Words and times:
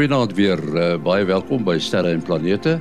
Goeienaand 0.00 0.32
weer. 0.32 0.60
Uh, 0.72 0.84
baie 1.04 1.26
welkom 1.28 1.60
by 1.66 1.74
Sterre 1.76 2.14
en 2.16 2.22
Planete. 2.24 2.78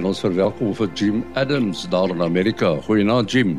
En 0.00 0.06
ons 0.08 0.20
verwelkom 0.24 0.70
vir 0.78 0.94
Jim 0.96 1.18
Adams 1.36 1.82
daar 1.92 2.08
in 2.08 2.24
Amerika. 2.24 2.70
Goeienaand 2.86 3.34
Jim. 3.34 3.58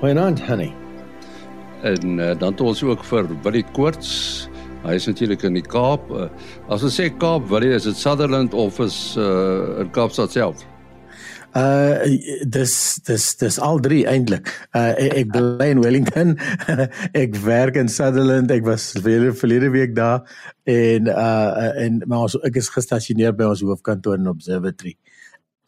Goeienaand 0.00 0.40
Honey. 0.46 0.70
En 1.84 2.16
uh, 2.16 2.30
dan 2.40 2.56
het 2.56 2.62
ons 2.64 2.80
ook 2.82 3.04
vir 3.10 3.28
Willie 3.44 3.64
Koorts. 3.76 4.14
Hy 4.86 4.96
is 4.96 5.10
natuurlik 5.10 5.44
in 5.44 5.60
die 5.60 5.66
Kaap. 5.68 6.08
Uh, 6.08 6.30
as 6.72 6.86
ons 6.88 6.96
sê 6.96 7.10
Kaap, 7.12 7.44
Willie, 7.52 7.74
is 7.76 7.84
dit 7.84 8.00
Sutherland 8.00 8.56
of 8.56 8.80
is 8.80 8.96
uh, 9.20 9.84
in 9.84 9.92
Kaapstad 9.92 10.32
self? 10.32 10.64
Uh 11.58 12.06
dis 12.46 12.72
dis 13.08 13.24
dis 13.40 13.58
al 13.64 13.80
drie 13.82 14.02
eintlik. 14.10 14.50
Uh 14.76 14.92
ek, 14.94 15.14
ek 15.22 15.30
bly 15.34 15.70
in 15.74 15.82
Wellington. 15.82 16.36
ek 17.22 17.38
werk 17.44 17.78
in 17.80 17.90
Sutherland. 17.90 18.52
Ek 18.54 18.66
was 18.68 18.92
verlede 18.94 19.32
verlede 19.34 19.72
week 19.74 19.96
daar 19.96 20.22
en 20.68 21.10
uh 21.10 21.72
en 21.84 22.02
maar 22.06 22.28
ons 22.28 22.38
ek 22.46 22.60
is 22.62 22.70
gestasioneer 22.74 23.34
by 23.38 23.48
ons 23.48 23.64
hoofkantoor 23.64 24.20
in 24.20 24.30
Observatory 24.30 24.94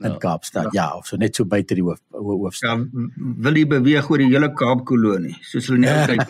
in 0.00 0.14
ja, 0.14 0.20
Kaapstad. 0.22 0.70
Ja, 0.70 0.82
ja 0.82 0.98
of 0.98 1.08
so 1.08 1.16
net 1.20 1.36
so 1.36 1.48
buite 1.48 1.76
die 1.76 1.84
hoof 1.84 2.00
hoofstad. 2.12 2.86
Ja, 2.86 3.08
wil 3.44 3.60
jy 3.60 3.66
beweeg 3.74 4.08
oor 4.10 4.22
die 4.22 4.30
hele 4.30 4.52
Kaapkolonie 4.56 5.36
soos 5.46 5.68
hulle 5.72 5.84
nou 5.84 5.98
kyk. 6.08 6.24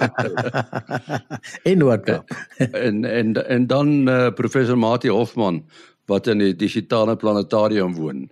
en 1.67 1.81
Noord-Kaap. 1.85 2.35
en 2.71 3.05
en 3.05 3.39
en 3.45 3.71
dan 3.71 3.97
uh, 4.09 4.19
professor 4.37 4.79
Mati 4.79 5.13
Hofman 5.13 5.65
wat 6.11 6.27
in 6.31 6.43
die 6.43 6.55
digitale 6.59 7.17
planetarium 7.17 7.95
woon. 7.95 8.29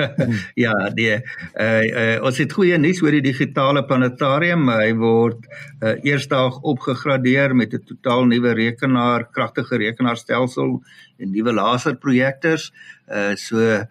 ja, 0.64 0.72
die 0.96 1.10
uh, 1.12 1.20
uh, 1.60 2.16
ons 2.26 2.38
het 2.40 2.52
goeie 2.52 2.78
nuus 2.80 3.00
oor 3.04 3.14
die 3.16 3.24
digitale 3.24 3.82
planetarium. 3.88 4.68
Hy 4.72 4.92
word 4.98 5.46
uh, 5.48 5.96
eersdag 6.06 6.60
opgegradeer 6.72 7.54
met 7.56 7.74
'n 7.74 7.84
totaal 7.84 8.26
nuwe 8.30 8.54
rekenaar, 8.54 9.28
kragtige 9.32 9.80
rekenaarstelsel 9.80 10.80
en 11.18 11.32
nuwe 11.32 11.52
laserprojektors. 11.52 12.70
Uh, 13.08 13.34
so 13.36 13.84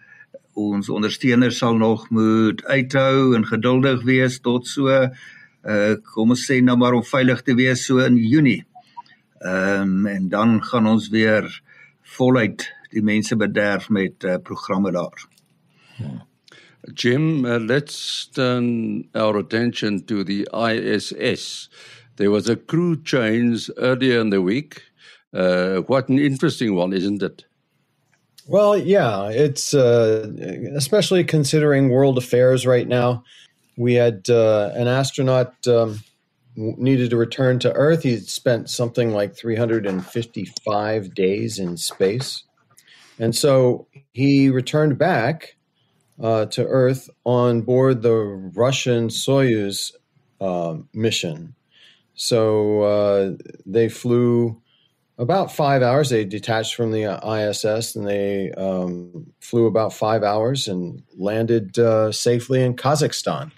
ons 0.54 0.88
ondersteuners 0.88 1.58
sal 1.58 1.76
nog 1.78 2.08
moet 2.10 2.64
uithou 2.64 3.34
en 3.36 3.46
geduldig 3.46 4.02
wees 4.04 4.40
tot 4.40 4.66
so 4.66 4.90
uh, 4.90 5.94
kom 6.14 6.34
ons 6.34 6.46
sê 6.46 6.60
nou 6.64 6.76
maar 6.76 6.96
om 6.96 7.04
veilig 7.06 7.42
te 7.46 7.54
wees 7.54 7.86
so 7.86 8.02
in 8.04 8.16
Junie. 8.16 8.64
Ehm 9.40 9.82
um, 9.82 10.06
en 10.06 10.28
dan 10.28 10.62
gaan 10.62 10.86
ons 10.86 11.08
weer 11.08 11.48
voluit 12.16 12.66
die 12.90 13.02
mense 13.02 13.36
bederf 13.36 13.88
met 13.88 14.24
uh, 14.24 14.36
programme 14.42 14.92
daar. 14.92 15.28
Jim, 16.94 17.44
uh, 17.44 17.58
let's 17.58 18.26
turn 18.26 19.08
our 19.14 19.36
attention 19.38 20.04
to 20.06 20.24
the 20.24 20.48
ISS. 20.52 21.68
There 22.16 22.30
was 22.30 22.48
a 22.48 22.56
crew 22.56 23.02
change 23.02 23.70
earlier 23.76 24.20
in 24.20 24.30
the 24.30 24.42
week. 24.42 24.82
Uh, 25.32 25.78
what 25.82 26.08
an 26.08 26.18
interesting 26.18 26.74
one, 26.74 26.92
isn't 26.92 27.22
it? 27.22 27.44
Well, 28.46 28.76
yeah, 28.76 29.28
it's 29.28 29.74
uh, 29.74 30.28
especially 30.74 31.22
considering 31.22 31.90
world 31.90 32.18
affairs 32.18 32.66
right 32.66 32.88
now. 32.88 33.22
We 33.76 33.94
had 33.94 34.28
uh, 34.28 34.72
an 34.74 34.88
astronaut 34.88 35.54
um, 35.68 36.00
needed 36.56 37.10
to 37.10 37.16
return 37.16 37.58
to 37.60 37.72
Earth. 37.72 38.02
He'd 38.02 38.28
spent 38.28 38.68
something 38.68 39.12
like 39.12 39.36
355 39.36 41.14
days 41.14 41.58
in 41.58 41.76
space. 41.76 42.42
And 43.18 43.36
so 43.36 43.86
he 44.12 44.50
returned 44.50 44.98
back 44.98 45.56
uh, 46.20 46.46
to 46.46 46.66
Earth 46.66 47.08
on 47.24 47.62
board 47.62 48.02
the 48.02 48.14
Russian 48.14 49.08
Soyuz 49.08 49.92
uh, 50.40 50.76
mission. 50.92 51.54
So 52.14 52.82
uh, 52.82 53.32
they 53.64 53.88
flew 53.88 54.60
about 55.18 55.52
five 55.52 55.82
hours. 55.82 56.10
They 56.10 56.24
detached 56.24 56.74
from 56.74 56.92
the 56.92 57.04
ISS 57.04 57.94
and 57.94 58.06
they 58.06 58.52
um, 58.52 59.32
flew 59.40 59.66
about 59.66 59.92
five 59.92 60.22
hours 60.22 60.68
and 60.68 61.02
landed 61.16 61.78
uh, 61.78 62.12
safely 62.12 62.62
in 62.62 62.74
Kazakhstan. 62.74 63.52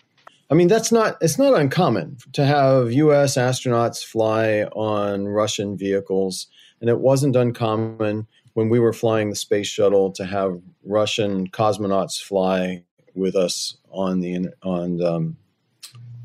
I 0.50 0.54
mean, 0.54 0.68
that's 0.68 0.92
not, 0.92 1.16
it's 1.20 1.38
not 1.38 1.54
uncommon 1.54 2.18
to 2.34 2.44
have 2.44 2.92
US 2.92 3.36
astronauts 3.36 4.04
fly 4.04 4.64
on 4.72 5.26
Russian 5.26 5.78
vehicles. 5.78 6.46
And 6.80 6.90
it 6.90 6.98
wasn't 6.98 7.36
uncommon 7.36 8.26
when 8.54 8.68
we 8.68 8.78
were 8.78 8.92
flying 8.92 9.30
the 9.30 9.36
space 9.36 9.66
shuttle 9.66 10.10
to 10.12 10.24
have 10.24 10.60
Russian 10.84 11.48
cosmonauts 11.48 12.22
fly 12.22 12.84
with 13.14 13.36
us 13.36 13.76
on 13.90 14.20
the 14.20 14.48
on 14.62 15.02
um, 15.02 15.36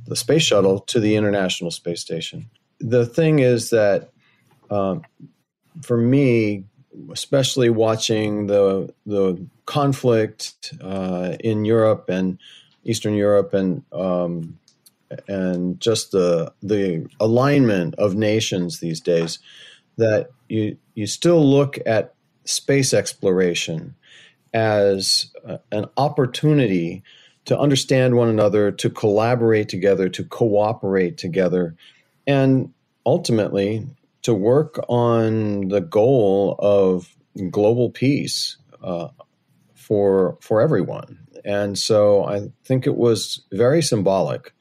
the 0.06 0.16
space 0.16 0.44
shuttle 0.44 0.80
to 0.80 1.00
the 1.00 1.16
International 1.16 1.72
Space 1.72 2.02
Station. 2.02 2.50
The 2.80 3.06
thing 3.06 3.40
is 3.40 3.70
that 3.72 4.10
um, 4.70 5.04
for 5.82 5.98
me, 5.98 6.66
especially 7.12 7.70
watching 7.70 8.48
the 8.48 8.94
the 9.06 9.46
conflict 9.66 10.74
uh, 10.82 11.36
in 11.40 11.66
Europe 11.66 12.10
and 12.10 12.40
Eastern 12.84 13.14
Europe 13.14 13.54
and 13.54 13.84
um, 13.92 14.58
and 15.28 15.80
just 15.80 16.12
the 16.12 16.54
the 16.62 17.08
alignment 17.20 17.96
of 17.96 18.16
nations 18.16 18.80
these 18.80 19.02
days, 19.02 19.40
that 19.98 20.30
you 20.50 20.78
you 20.96 21.08
still 21.08 21.46
look 21.46 21.78
at 21.86 22.14
space 22.48 22.94
exploration 22.94 23.96
as 24.54 25.32
uh, 25.48 25.58
an 25.72 25.86
opportunity 25.98 27.04
to 27.46 27.58
understand 27.58 28.16
one 28.16 28.28
another, 28.28 28.72
to 28.72 28.90
collaborate 28.90 29.70
together, 29.70 30.10
to 30.10 30.24
cooperate 30.24 31.18
together, 31.18 31.76
and 32.26 32.74
ultimately 33.06 33.88
to 34.24 34.34
work 34.34 34.80
on 34.90 35.70
the 35.70 35.80
goal 35.80 36.56
of 36.60 37.16
global 37.50 37.90
peace 37.90 38.58
uh, 38.84 39.08
for 39.76 40.38
for 40.42 40.62
everyone. 40.62 41.20
And 41.46 41.78
so 41.78 42.26
I 42.26 42.50
think 42.66 42.86
it 42.86 42.98
was 42.98 43.46
very 43.54 43.82
symbolic 43.82 44.54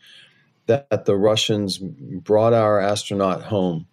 that 0.66 1.04
the 1.04 1.16
Russians 1.16 1.78
brought 1.78 2.52
our 2.52 2.80
astronaut 2.80 3.42
home 3.42 3.86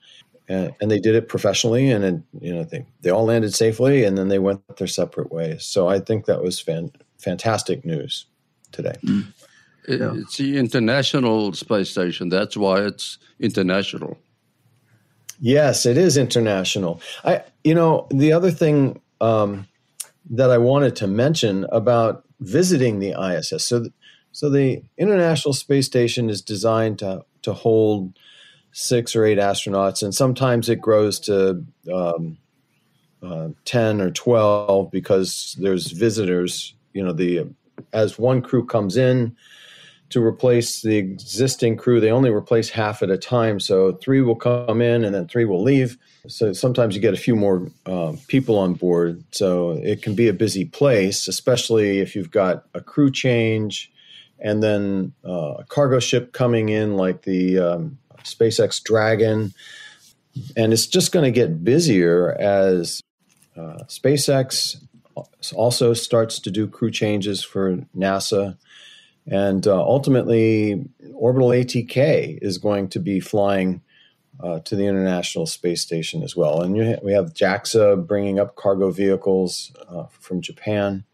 and, 0.50 0.74
and 0.82 0.92
they 0.92 1.00
did 1.00 1.16
it 1.16 1.28
professionally 1.28 1.90
and 1.90 2.04
it, 2.04 2.22
you 2.42 2.54
know 2.54 2.64
they, 2.64 2.86
they 3.02 3.10
all 3.10 3.26
landed 3.26 3.54
safely 3.54 4.04
and 4.04 4.18
then 4.18 4.28
they 4.28 4.40
went 4.40 4.62
their 4.78 4.88
separate 4.88 5.32
ways. 5.32 5.64
So 5.64 5.88
i 5.88 6.00
think 6.00 6.26
that 6.26 6.42
was 6.44 6.60
fan, 6.60 6.92
fantastic 7.18 7.86
news 7.86 8.26
today. 8.72 8.96
Mm. 9.04 9.28
it, 9.88 10.00
yeah. 10.00 10.14
it's 10.16 10.38
the 10.38 10.58
international 10.58 11.54
space 11.54 11.90
station. 11.90 12.30
That's 12.30 12.58
why 12.58 12.82
it's 12.82 13.18
international. 13.40 14.18
Yes 15.40 15.86
it 15.86 15.98
is 15.98 16.18
international. 16.18 17.02
I 17.24 17.44
you 17.64 17.76
know 17.76 18.08
the 18.10 18.34
other 18.34 18.52
thing 18.52 19.02
um, 19.22 19.68
that 20.30 20.50
i 20.52 20.58
wanted 20.58 20.96
to 20.96 21.08
mention 21.08 21.66
about 21.72 22.24
visiting 22.40 23.00
the 23.00 23.12
iss 23.12 23.54
so 23.64 23.86
so 24.32 24.50
the 24.50 24.82
international 24.98 25.54
space 25.54 25.86
station 25.86 26.30
is 26.30 26.42
designed 26.42 27.00
to 27.00 27.24
to 27.42 27.54
hold 27.54 28.18
six 28.74 29.16
or 29.16 29.24
eight 29.24 29.38
astronauts, 29.38 30.04
and 30.04 30.14
sometimes 30.14 30.68
it 30.68 30.82
grows 30.82 31.20
to 31.22 31.64
um, 31.94 32.38
uh, 33.22 33.50
ten 33.64 34.02
or 34.02 34.12
twelve 34.12 34.92
because 34.92 35.56
there's 35.60 35.92
visitors. 35.92 36.74
You 36.94 37.04
know, 37.04 37.14
the 37.14 37.48
as 37.94 38.20
one 38.20 38.42
crew 38.42 38.66
comes 38.66 38.98
in 38.98 39.36
to 40.10 40.24
replace 40.24 40.82
the 40.82 40.98
existing 40.98 41.76
crew, 41.76 42.00
they 42.00 42.12
only 42.12 42.30
replace 42.30 42.70
half 42.70 43.02
at 43.02 43.10
a 43.10 43.18
time. 43.18 43.60
So 43.60 43.94
three 43.94 44.22
will 44.22 44.36
come 44.36 44.82
in, 44.82 45.04
and 45.04 45.16
then 45.16 45.28
three 45.28 45.46
will 45.46 45.64
leave. 45.64 45.98
So 46.28 46.54
sometimes 46.54 46.96
you 46.96 47.02
get 47.02 47.16
a 47.16 47.18
few 47.18 47.36
more 47.36 47.68
uh, 47.86 48.14
people 48.28 48.58
on 48.60 48.74
board. 48.74 49.24
So 49.32 49.72
it 49.72 50.02
can 50.04 50.14
be 50.14 50.28
a 50.28 50.34
busy 50.34 50.66
place, 50.66 51.28
especially 51.28 52.00
if 52.00 52.16
you've 52.16 52.32
got 52.32 52.66
a 52.74 52.82
crew 52.82 53.12
change 53.12 53.92
and 54.40 54.62
then 54.62 55.14
uh, 55.26 55.54
a 55.60 55.66
cargo 55.68 56.00
ship 56.00 56.34
coming 56.34 56.70
in, 56.70 56.96
like 56.96 57.24
the 57.24 57.58
um, 57.58 57.98
SpaceX 58.24 58.82
Dragon. 58.84 59.54
And 60.58 60.74
it's 60.74 60.88
just 60.88 61.12
going 61.12 61.26
to 61.26 61.32
get 61.32 61.64
busier 61.64 62.32
as 62.40 63.02
uh, 63.56 63.80
SpaceX 63.88 64.78
also 65.54 65.94
starts 65.94 66.40
to 66.40 66.52
do 66.52 66.68
crew 66.68 66.92
changes 66.92 67.44
for 67.44 67.78
NASA. 67.96 68.58
And 69.28 69.66
uh, 69.68 69.82
ultimately, 69.82 70.90
Orbital 71.14 71.50
ATK 71.50 72.40
is 72.42 72.58
going 72.58 72.90
to 72.90 73.00
be 73.00 73.20
flying 73.20 73.82
uh, 74.42 74.60
to 74.60 74.76
the 74.76 74.86
International 74.86 75.46
Space 75.46 75.82
Station 75.82 76.24
as 76.24 76.36
well. 76.36 76.62
And 76.62 76.76
ha- 76.78 77.00
we 77.04 77.14
have 77.14 77.34
JAXA 77.34 78.06
bringing 78.08 78.40
up 78.40 78.56
cargo 78.56 78.92
vehicles 78.92 79.72
uh, 79.88 80.06
from 80.20 80.42
Japan. 80.42 81.06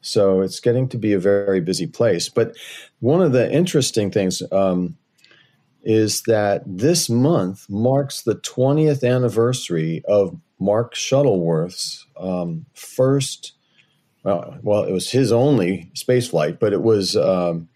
So 0.00 0.40
it's 0.40 0.60
getting 0.60 0.88
to 0.90 0.98
be 0.98 1.12
a 1.12 1.18
very 1.18 1.60
busy 1.60 1.86
place. 1.86 2.28
But 2.28 2.56
one 3.00 3.20
of 3.20 3.32
the 3.32 3.52
interesting 3.52 4.10
things, 4.10 4.42
um, 4.50 4.96
is 5.82 6.22
that 6.22 6.62
this 6.66 7.08
month 7.08 7.68
marks 7.68 8.22
the 8.22 8.34
20th 8.34 9.08
anniversary 9.08 10.02
of 10.06 10.38
Mark 10.58 10.94
Shuttleworth's 10.94 12.06
um, 12.18 12.66
first, 12.74 13.52
well, 14.24 14.58
well, 14.62 14.84
it 14.84 14.92
was 14.92 15.10
his 15.10 15.32
only 15.32 15.90
space 15.94 16.28
flight, 16.28 16.60
but 16.60 16.72
it 16.72 16.82
was 16.82 17.16
um, 17.16 17.68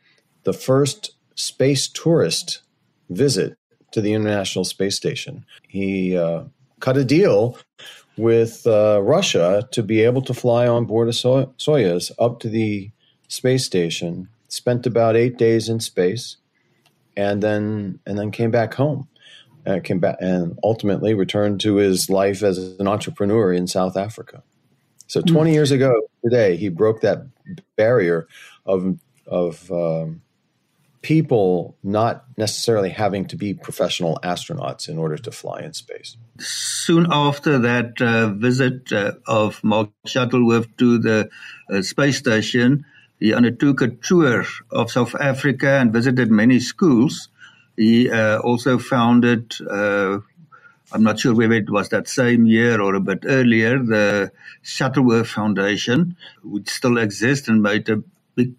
the 0.45 0.53
first 0.53 1.13
space 1.35 1.89
tourist 1.89 2.63
visit 3.09 3.57
to 3.93 4.01
the 4.01 4.13
International 4.13 4.65
Space 4.65 4.97
Station. 4.97 5.45
He 5.69 6.17
uh, 6.17 6.45
cut 6.81 6.97
a 6.97 7.05
deal 7.05 7.57
with 8.17 8.67
uh, 8.67 9.01
Russia 9.03 9.67
to 9.73 9.83
be 9.83 10.03
able 10.03 10.23
to 10.23 10.35
fly 10.35 10.67
on 10.67 10.85
board 10.85 11.09
a 11.09 11.13
Soy- 11.13 11.49
Soyuz 11.59 12.11
up 12.19 12.41
to 12.41 12.49
the 12.49 12.91
space 13.29 13.65
station. 13.65 14.29
Spent 14.49 14.87
about 14.87 15.17
eight 15.17 15.37
days 15.37 15.69
in 15.69 15.81
space, 15.81 16.37
and 17.17 17.43
then 17.43 18.01
and 18.07 18.19
then 18.19 18.31
came 18.31 18.51
back 18.51 18.75
home. 18.75 19.09
Uh, 19.67 19.81
came 19.83 19.99
back 19.99 20.17
and 20.21 20.59
ultimately 20.63 21.15
returned 21.15 21.59
to 21.59 21.77
his 21.77 22.11
life 22.11 22.43
as 22.43 22.59
an 22.79 22.87
entrepreneur 22.87 23.51
in 23.51 23.67
South 23.67 23.97
Africa. 23.97 24.43
So 25.07 25.23
20 25.23 25.51
mm. 25.51 25.55
years 25.55 25.71
ago 25.71 26.03
today, 26.23 26.57
he 26.57 26.69
broke 26.69 27.01
that 27.01 27.23
barrier 27.77 28.29
of 28.67 28.99
of 29.27 29.71
um, 29.73 30.21
people 31.05 31.77
not 31.83 32.25
necessarily 32.39 32.89
having 32.89 33.27
to 33.27 33.37
be 33.37 33.53
professional 33.53 34.19
astronauts 34.25 34.89
in 34.89 34.99
order 34.99 35.19
to 35.19 35.31
fly 35.31 35.61
in 35.61 35.73
space. 35.75 36.17
Soon 36.41 37.07
after 37.11 37.59
that 37.59 38.01
uh, 38.01 38.29
visit 38.31 38.91
uh, 38.91 39.13
of 39.27 39.63
Mark 39.63 39.91
Shuttleworth 40.07 40.75
to 40.79 40.99
the 40.99 41.29
uh, 41.71 41.83
space 41.83 42.17
station, 42.17 42.87
he 43.21 43.35
undertook 43.35 43.83
a 43.83 43.89
tour 43.89 44.45
of 44.71 44.91
South 44.91 45.15
Africa 45.15 45.69
and 45.81 45.93
visited 45.93 46.31
many 46.31 46.61
schools. 46.61 47.29
He 47.77 48.11
uh, 48.11 48.39
also 48.41 48.79
founded, 48.79 49.55
uh, 49.71 50.19
I'm 50.93 51.03
not 51.03 51.21
sure 51.21 51.35
whether 51.35 51.55
it 51.55 51.71
was 51.71 51.91
that 51.91 52.09
same 52.09 52.47
year 52.47 52.81
or 52.81 52.95
a 52.95 53.01
bit 53.01 53.21
earlier, 53.27 53.79
the 53.79 54.33
Shuttleworth 54.63 55.29
Foundation, 55.29 56.17
which 56.43 56.69
still 56.71 56.99
exists 56.99 57.49
and 57.49 57.63
made 57.63 57.89
a 57.89 58.03
big 58.37 58.55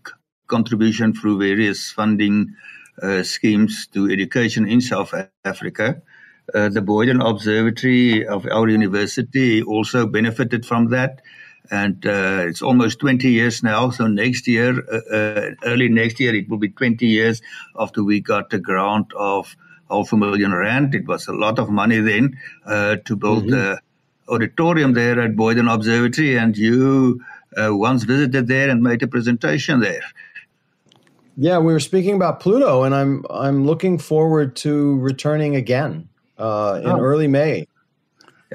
contribution 0.48 1.14
through 1.14 1.40
various 1.40 1.92
funding 1.92 2.56
uh, 3.02 3.24
schemes 3.24 3.88
to 3.94 4.10
education 4.12 4.68
in 4.68 4.82
South 4.82 5.14
Africa. 5.46 6.02
Uh, 6.54 6.70
the 6.70 6.82
Boyden 6.82 7.22
Observatory 7.22 8.26
of 8.28 8.46
our 8.48 8.70
university 8.70 9.64
also 9.64 10.08
benefited 10.08 10.66
from 10.66 10.90
that. 10.90 11.22
And 11.72 12.06
uh, 12.06 12.46
it's 12.48 12.62
almost 12.62 13.00
20 13.00 13.30
years 13.30 13.64
now. 13.64 13.90
So 13.90 14.08
next 14.08 14.48
year, 14.48 14.84
uh, 14.92 15.16
uh, 15.16 15.52
early 15.64 15.90
next 15.90 16.20
year, 16.20 16.36
it 16.36 16.50
will 16.50 16.58
be 16.58 16.70
20 16.70 17.06
years 17.06 17.42
after 17.78 18.04
we 18.04 18.20
got 18.20 18.54
a 18.54 18.60
grant 18.60 19.12
of 19.14 19.56
half 19.90 20.12
a 20.14 20.18
million 20.18 20.54
rand. 20.54 20.96
It 20.96 21.08
was 21.08 21.28
a 21.28 21.34
lot 21.34 21.60
of 21.60 21.70
money 21.70 22.00
then 22.00 22.38
uh, 22.66 22.98
to 23.06 23.16
build 23.16 23.44
mm-hmm. 23.44 23.52
the 23.52 23.80
auditorium 24.28 24.94
there 24.94 25.20
at 25.22 25.36
Boyden 25.36 25.68
Observatory. 25.68 26.38
And 26.38 26.58
you 26.58 27.22
once 27.58 28.04
visited 28.04 28.48
there 28.48 28.70
and 28.70 28.82
made 28.82 29.02
a 29.04 29.08
presentation 29.08 29.80
there. 29.80 30.04
Yeah, 31.38 31.60
we 31.60 31.74
were 31.74 31.82
speaking 31.82 32.16
about 32.16 32.40
Pluto, 32.40 32.84
and 32.84 32.96
I'm 32.96 33.26
I'm 33.30 33.66
looking 33.66 33.98
forward 33.98 34.56
to 34.58 34.98
returning 35.00 35.56
again 35.56 36.08
uh, 36.38 36.80
in 36.82 36.90
oh. 36.90 37.00
early 37.00 37.28
May. 37.28 37.68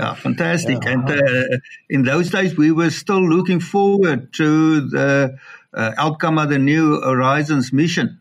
Yeah, 0.01 0.15
fantastic. 0.15 0.83
Yeah. 0.83 0.93
And 0.93 1.11
uh, 1.11 1.59
in 1.91 2.05
those 2.05 2.31
days, 2.31 2.57
we 2.57 2.73
were 2.73 2.89
still 2.89 3.23
looking 3.23 3.61
forward 3.61 4.33
to 4.35 4.81
the 4.81 5.37
uh, 5.75 5.93
outcome 5.99 6.39
of 6.39 6.49
the 6.49 6.59
New 6.59 6.99
Horizons 7.03 7.71
mission. 7.71 8.19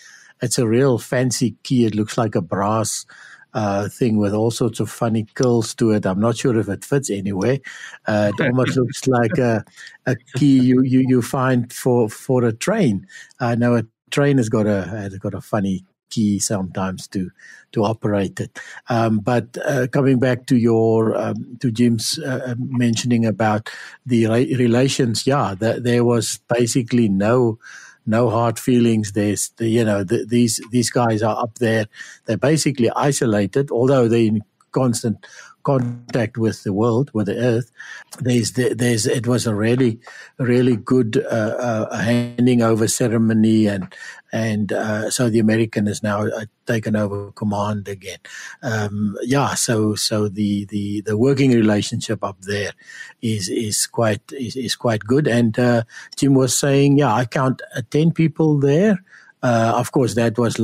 It's 0.40 0.58
a 0.58 0.68
real 0.68 0.98
fancy 0.98 1.56
key. 1.62 1.84
It 1.84 1.94
looks 1.94 2.16
like 2.16 2.34
a 2.34 2.40
brass 2.40 3.06
uh, 3.54 3.88
thing 3.88 4.18
with 4.18 4.34
all 4.34 4.50
sorts 4.50 4.80
of 4.80 4.90
funny 4.90 5.24
curls 5.34 5.74
to 5.76 5.92
it. 5.92 6.04
I'm 6.04 6.20
not 6.20 6.36
sure 6.36 6.58
if 6.58 6.68
it 6.68 6.84
fits 6.84 7.08
anywhere. 7.08 7.58
Uh, 8.06 8.32
it 8.36 8.46
almost 8.46 8.76
looks 8.76 9.06
like 9.06 9.38
a, 9.38 9.64
a 10.06 10.16
key 10.36 10.60
you, 10.60 10.82
you, 10.82 11.04
you 11.08 11.22
find 11.22 11.72
for, 11.72 12.08
for 12.08 12.44
a 12.44 12.52
train. 12.52 13.06
I 13.40 13.54
know 13.54 13.76
a 13.76 13.84
train 14.10 14.38
has 14.38 14.48
got 14.48 14.66
a 14.66 14.82
has 14.86 15.16
got 15.18 15.34
a 15.34 15.40
funny 15.40 15.84
key 16.10 16.38
sometimes 16.38 17.08
to 17.08 17.30
to 17.72 17.84
operate 17.84 18.38
it. 18.38 18.58
Um, 18.88 19.18
but 19.18 19.58
uh, 19.64 19.88
coming 19.88 20.20
back 20.20 20.46
to 20.46 20.56
your 20.56 21.16
um, 21.16 21.56
to 21.60 21.72
Jim's 21.72 22.18
uh, 22.20 22.54
mentioning 22.58 23.26
about 23.26 23.68
the 24.06 24.26
re- 24.26 24.54
relations, 24.56 25.26
yeah, 25.26 25.54
th- 25.58 25.82
there 25.82 26.04
was 26.04 26.38
basically 26.48 27.08
no 27.08 27.58
no 28.06 28.30
hard 28.30 28.58
feelings. 28.58 29.12
There's 29.12 29.50
the, 29.56 29.68
you 29.68 29.84
know 29.84 30.04
the, 30.04 30.24
these 30.26 30.60
these 30.70 30.90
guys 30.90 31.22
are 31.22 31.40
up 31.42 31.58
there. 31.58 31.86
They're 32.26 32.36
basically 32.36 32.90
isolated, 32.90 33.70
although 33.70 34.08
they're 34.08 34.20
in 34.20 34.42
constant 34.72 35.26
contact 35.64 36.38
with 36.38 36.62
the 36.62 36.72
world, 36.72 37.10
with 37.12 37.26
the 37.26 37.36
earth. 37.36 37.72
There's, 38.20 38.52
there's, 38.52 39.06
it 39.06 39.26
was 39.26 39.46
a 39.46 39.54
really, 39.54 39.98
really 40.38 40.76
good 40.76 41.16
uh, 41.16 41.56
uh, 41.58 41.96
handing 41.96 42.62
over 42.62 42.86
ceremony, 42.86 43.66
and 43.66 43.92
and 44.32 44.72
uh, 44.72 45.10
so 45.10 45.28
the 45.28 45.38
American 45.40 45.86
has 45.86 46.02
now 46.02 46.26
uh, 46.26 46.44
taken 46.66 46.94
over 46.96 47.32
command 47.32 47.88
again. 47.88 48.18
Um, 48.62 49.16
yeah, 49.22 49.54
so 49.54 49.94
so 49.94 50.28
the, 50.28 50.64
the 50.66 51.00
the 51.02 51.16
working 51.16 51.52
relationship 51.52 52.22
up 52.22 52.40
there 52.42 52.72
is 53.22 53.48
is 53.48 53.86
quite 53.86 54.22
is, 54.32 54.56
is 54.56 54.76
quite 54.76 55.00
good. 55.00 55.26
And 55.26 55.58
uh, 55.58 55.82
Jim 56.16 56.34
was 56.34 56.56
saying, 56.56 56.98
yeah, 56.98 57.12
I 57.12 57.24
count 57.24 57.62
uh, 57.74 57.82
ten 57.90 58.12
people 58.12 58.58
there. 58.58 59.02
of 59.42 59.92
course, 59.92 60.14
that 60.14 60.38
was 60.38 60.56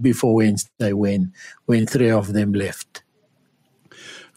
before 0.00 0.34
Wednesday 0.34 0.92
when 0.92 1.32
when 1.66 1.86
three 1.86 2.10
of 2.10 2.32
them 2.32 2.52
left. 2.52 3.05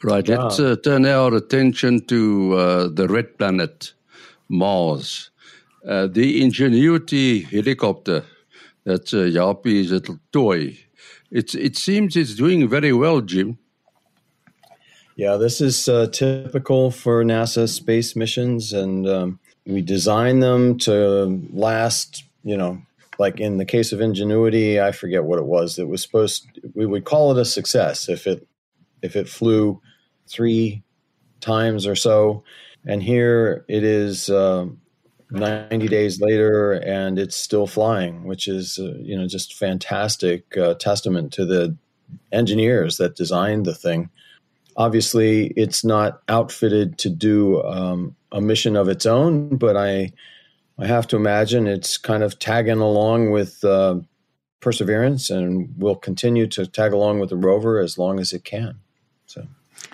Right. 0.03 0.27
Yeah. 0.27 0.43
Let's 0.43 0.59
uh, 0.59 0.75
turn 0.83 1.05
our 1.05 1.35
attention 1.35 2.05
to 2.07 2.53
uh, 2.53 2.87
the 2.87 3.07
red 3.07 3.37
planet, 3.37 3.93
Mars. 4.47 5.31
Uh, 5.87 6.07
the 6.07 6.41
Ingenuity 6.41 7.41
helicopter, 7.41 8.23
that's 8.85 9.13
uh, 9.13 9.29
Japie's 9.31 9.91
little 9.91 10.19
toy. 10.31 10.77
It's, 11.31 11.55
it 11.55 11.77
seems 11.77 12.15
it's 12.15 12.35
doing 12.35 12.67
very 12.67 12.93
well, 12.93 13.21
Jim. 13.21 13.57
Yeah, 15.15 15.35
this 15.35 15.59
is 15.59 15.89
uh, 15.89 16.07
typical 16.07 16.91
for 16.91 17.23
NASA 17.25 17.67
space 17.67 18.15
missions, 18.15 18.71
and 18.71 19.05
um, 19.05 19.39
we 19.65 19.81
design 19.81 20.39
them 20.39 20.77
to 20.79 21.45
last, 21.51 22.23
you 22.43 22.55
know, 22.55 22.81
like 23.17 23.41
in 23.41 23.57
the 23.57 23.65
case 23.65 23.91
of 23.91 23.99
Ingenuity, 23.99 24.79
I 24.79 24.93
forget 24.93 25.25
what 25.25 25.37
it 25.37 25.45
was. 25.45 25.77
It 25.77 25.89
was 25.89 26.01
supposed 26.01 26.47
we 26.73 26.85
would 26.85 27.03
call 27.03 27.31
it 27.31 27.41
a 27.41 27.43
success 27.43 28.07
if 28.07 28.27
it 28.27 28.47
if 29.01 29.17
it 29.17 29.27
flew 29.27 29.81
three 30.29 30.83
times 31.41 31.85
or 31.87 31.95
so. 31.95 32.43
And 32.85 33.03
here 33.03 33.65
it 33.67 33.83
is 33.83 34.29
uh, 34.29 34.67
90 35.31 35.87
days 35.87 36.21
later 36.21 36.73
and 36.73 37.19
it's 37.19 37.35
still 37.35 37.67
flying, 37.67 38.23
which 38.23 38.47
is, 38.47 38.79
uh, 38.79 38.93
you 38.99 39.17
know, 39.17 39.27
just 39.27 39.55
fantastic 39.55 40.57
uh, 40.57 40.75
testament 40.75 41.33
to 41.33 41.45
the 41.45 41.75
engineers 42.31 42.97
that 42.97 43.15
designed 43.15 43.65
the 43.65 43.75
thing. 43.75 44.09
Obviously, 44.77 45.47
it's 45.57 45.83
not 45.83 46.21
outfitted 46.29 46.97
to 46.99 47.09
do 47.09 47.61
um, 47.63 48.15
a 48.31 48.39
mission 48.39 48.75
of 48.75 48.87
its 48.87 49.05
own, 49.05 49.57
but 49.57 49.75
I, 49.75 50.11
I 50.77 50.87
have 50.87 51.07
to 51.07 51.17
imagine 51.17 51.67
it's 51.67 51.97
kind 51.97 52.23
of 52.23 52.39
tagging 52.39 52.79
along 52.79 53.31
with 53.31 53.63
uh, 53.63 53.99
Perseverance 54.61 55.29
and 55.29 55.73
will 55.77 55.95
continue 55.95 56.47
to 56.47 56.65
tag 56.65 56.93
along 56.93 57.19
with 57.19 57.29
the 57.29 57.35
rover 57.35 57.79
as 57.79 57.97
long 57.97 58.19
as 58.19 58.31
it 58.31 58.43
can. 58.43 58.79
So. 59.25 59.47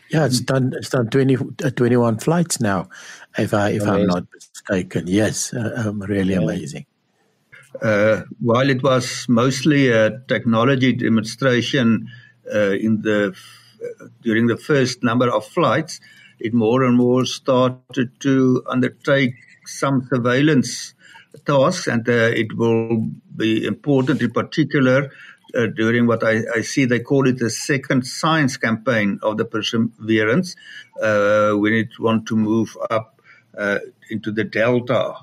Yeah, 0.09 0.25
it's 0.25 0.39
done. 0.39 0.73
It's 0.77 0.89
done 0.89 1.09
20, 1.09 1.35
uh, 1.35 1.69
21 1.71 2.19
flights 2.19 2.59
now, 2.59 2.89
if 3.37 3.53
I 3.53 3.69
if 3.69 3.81
amazing. 3.81 4.01
I'm 4.01 4.07
not 4.07 4.23
mistaken. 4.33 5.07
Yes, 5.07 5.53
uh, 5.53 5.83
um, 5.87 6.01
really 6.01 6.33
yeah. 6.33 6.41
amazing. 6.41 6.85
Uh, 7.81 8.21
while 8.39 8.69
it 8.69 8.81
was 8.83 9.25
mostly 9.27 9.89
a 9.89 10.19
technology 10.27 10.93
demonstration 10.93 12.07
uh, 12.53 12.71
in 12.71 13.01
the 13.01 13.35
during 14.21 14.47
the 14.47 14.57
first 14.57 15.03
number 15.03 15.29
of 15.29 15.45
flights, 15.45 15.99
it 16.39 16.53
more 16.53 16.83
and 16.83 16.97
more 16.97 17.25
started 17.25 18.19
to 18.19 18.63
undertake 18.67 19.33
some 19.65 20.07
surveillance 20.09 20.93
tasks, 21.45 21.87
and 21.87 22.07
uh, 22.07 22.31
it 22.33 22.55
will 22.57 23.07
be 23.35 23.65
important 23.65 24.21
in 24.21 24.31
particular 24.31 25.11
uh, 25.55 25.67
during 25.67 26.05
what 26.07 26.23
I, 26.23 26.41
I, 26.53 26.61
see 26.61 26.85
they 26.85 26.99
call 26.99 27.27
it 27.27 27.39
the 27.39 27.49
second 27.49 28.05
science 28.05 28.57
campaign 28.57 29.19
of 29.23 29.37
the 29.37 29.45
Perseverance, 29.45 30.55
uh, 31.01 31.53
when 31.53 31.73
it 31.73 31.99
want 31.99 32.27
to 32.27 32.35
move 32.35 32.77
up 32.89 33.21
uh, 33.57 33.79
into 34.09 34.31
the 34.31 34.43
delta 34.43 35.15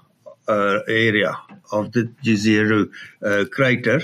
uh, 0.49 0.79
area 0.89 1.37
of 1.71 1.93
the 1.93 2.13
Jezero 2.25 2.91
uh, 3.23 3.45
crater, 3.51 4.01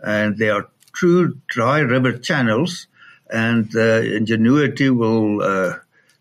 and 0.00 0.36
there 0.38 0.54
are 0.54 0.68
two 0.98 1.40
dry 1.46 1.80
river 1.80 2.12
channels, 2.12 2.86
and 3.30 3.74
Ingenuity 3.74 4.90
will 4.90 5.38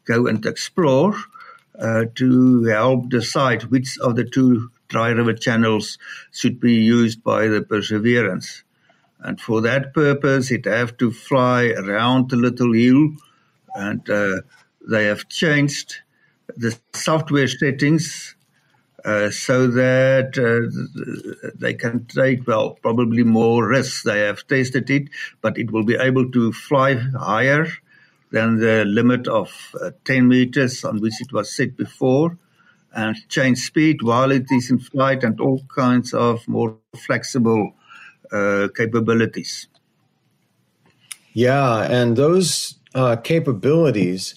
go 0.06 0.28
and 0.28 0.46
explore 0.46 1.16
to 2.16 2.64
help 2.66 3.10
decide 3.10 3.64
which 3.64 3.98
of 4.00 4.16
the 4.16 4.24
two 4.26 4.72
dry 4.88 5.10
river 5.10 5.34
channels 5.34 5.98
should 6.32 6.60
be 6.60 6.74
used 6.74 7.24
by 7.24 7.48
the 7.48 7.62
Perseverance. 7.62 8.64
And 9.22 9.40
for 9.40 9.62
that 9.62 9.94
purpose, 9.94 10.52
it 10.52 10.66
have 10.66 10.98
to 10.98 11.12
fly 11.12 11.74
around 11.78 12.30
the 12.30 12.38
little 12.38 12.74
hill, 12.74 13.10
and 13.76 14.10
uh, 14.10 14.42
they 14.90 15.06
have 15.06 15.28
changed 15.28 15.96
the 16.56 16.78
software 16.94 17.48
settings 17.48 18.36
uh, 19.06 19.30
so 19.30 19.68
that 19.68 20.38
uh, 20.38 21.52
they 21.56 21.74
can 21.74 22.06
take, 22.06 22.48
well, 22.48 22.78
probably 22.82 23.24
more 23.24 23.68
risks. 23.68 24.04
They 24.04 24.20
have 24.22 24.46
tested 24.48 24.90
it, 24.90 25.10
but 25.42 25.58
it 25.58 25.72
will 25.72 25.84
be 25.84 25.96
able 25.96 26.32
to 26.32 26.52
fly 26.52 26.96
higher 26.96 27.68
than 28.32 28.58
the 28.58 28.86
limit 28.86 29.28
of 29.28 29.76
uh, 29.82 29.92
10 30.06 30.28
meters 30.28 30.84
on 30.84 31.00
which 31.02 31.20
it 31.22 31.34
was 31.34 31.56
set 31.56 31.76
before 31.76 32.38
and 32.94 33.16
change 33.30 33.60
speed 33.60 34.02
while 34.02 34.32
it 34.32 34.46
is 34.52 34.70
in 34.70 34.80
flight 34.80 35.24
and 35.24 35.40
all 35.40 35.62
kinds 35.74 36.14
of 36.14 36.48
more 36.48 36.78
flexible 36.96 37.74
capabilities. 38.76 39.68
Yeah, 41.34 41.84
and 41.84 42.16
those 42.16 42.76
uh, 42.96 43.16
capabilities, 43.18 44.36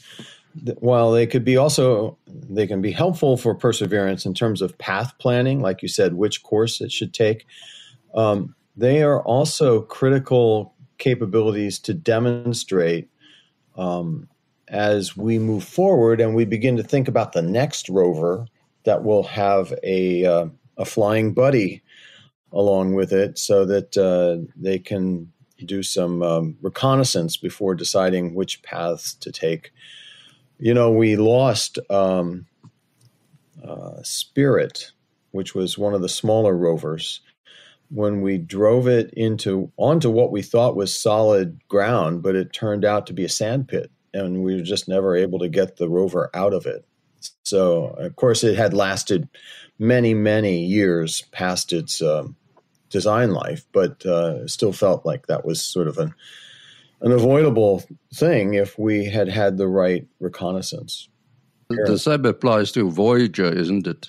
while 0.78 1.10
they 1.10 1.26
could 1.26 1.44
be 1.44 1.56
also 1.56 2.18
they 2.26 2.66
can 2.66 2.82
be 2.82 2.92
helpful 2.92 3.36
for 3.36 3.54
perseverance 3.54 4.26
in 4.26 4.34
terms 4.34 4.60
of 4.60 4.76
path 4.78 5.12
planning, 5.18 5.60
like 5.60 5.82
you 5.82 5.88
said, 5.88 6.14
which 6.14 6.42
course 6.42 6.80
it 6.80 6.92
should 6.92 7.14
take. 7.14 7.46
Um, 8.14 8.54
they 8.76 9.02
are 9.02 9.22
also 9.22 9.82
critical 9.82 10.74
capabilities 10.98 11.78
to 11.80 11.94
demonstrate 11.94 13.08
um, 13.76 14.28
as 14.68 15.16
we 15.16 15.38
move 15.38 15.64
forward 15.64 16.20
and 16.20 16.34
we 16.34 16.44
begin 16.44 16.76
to 16.76 16.82
think 16.82 17.08
about 17.08 17.32
the 17.32 17.42
next 17.42 17.88
rover 17.88 18.46
that 18.84 19.02
will 19.02 19.22
have 19.22 19.72
a 19.82 20.24
uh, 20.24 20.46
a 20.76 20.84
flying 20.84 21.34
buddy 21.34 21.82
along 22.52 22.94
with 22.94 23.12
it 23.12 23.38
so 23.38 23.64
that 23.64 23.96
uh, 23.96 24.46
they 24.56 24.78
can 24.78 25.32
do 25.64 25.82
some 25.82 26.22
um, 26.22 26.56
reconnaissance 26.60 27.36
before 27.36 27.74
deciding 27.74 28.34
which 28.34 28.62
paths 28.62 29.14
to 29.14 29.30
take. 29.30 29.72
You 30.58 30.74
know, 30.74 30.90
we 30.90 31.16
lost 31.16 31.78
um, 31.90 32.46
uh, 33.66 34.02
Spirit, 34.02 34.92
which 35.30 35.54
was 35.54 35.78
one 35.78 35.94
of 35.94 36.02
the 36.02 36.08
smaller 36.08 36.56
rovers, 36.56 37.20
when 37.90 38.22
we 38.22 38.38
drove 38.38 38.88
it 38.88 39.12
into 39.12 39.70
onto 39.76 40.08
what 40.08 40.32
we 40.32 40.40
thought 40.40 40.76
was 40.76 40.98
solid 40.98 41.60
ground, 41.68 42.22
but 42.22 42.34
it 42.34 42.52
turned 42.52 42.84
out 42.84 43.06
to 43.06 43.12
be 43.12 43.24
a 43.24 43.28
sand 43.28 43.68
pit, 43.68 43.90
and 44.14 44.42
we 44.42 44.54
were 44.54 44.62
just 44.62 44.88
never 44.88 45.14
able 45.14 45.38
to 45.38 45.48
get 45.48 45.76
the 45.76 45.88
rover 45.88 46.30
out 46.32 46.54
of 46.54 46.64
it. 46.64 46.86
So, 47.44 47.88
of 47.98 48.16
course, 48.16 48.44
it 48.44 48.56
had 48.56 48.72
lasted 48.72 49.28
many, 49.78 50.14
many 50.14 50.64
years 50.64 51.22
past 51.32 51.72
its 51.72 52.00
um, 52.00 52.34
design 52.92 53.32
life, 53.32 53.66
but 53.72 54.04
uh, 54.06 54.46
still 54.46 54.72
felt 54.72 55.04
like 55.04 55.26
that 55.26 55.44
was 55.44 55.60
sort 55.60 55.88
of 55.88 55.98
an 55.98 56.14
an 57.00 57.10
avoidable 57.10 57.82
thing 58.14 58.54
if 58.54 58.78
we 58.78 59.04
had 59.04 59.28
had 59.28 59.56
the 59.56 59.66
right 59.66 60.06
reconnaissance. 60.20 61.08
The 61.68 61.98
same 61.98 62.24
applies 62.26 62.70
to 62.72 62.88
Voyager, 62.88 63.52
isn't 63.52 63.86
it? 63.86 64.08